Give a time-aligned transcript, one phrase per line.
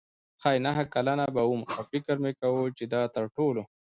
[0.41, 3.63] ښايي نهه کلنه به وم او فکر مې کاوه چې دا تر ټولو.